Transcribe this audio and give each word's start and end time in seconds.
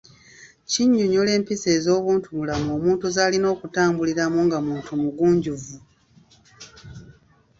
Kinnyonnyola 0.69 1.31
empisa 1.37 1.67
ez’obuntubulamu 1.77 2.69
omuntu 2.77 3.05
z’alina 3.15 3.47
okutambuliramu 3.55 4.39
nga 4.45 4.57
muntu 4.67 4.91
mugunjuvu. 5.01 5.77